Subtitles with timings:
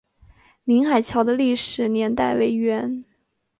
[0.63, 3.05] 宁海桥的历史年代为元。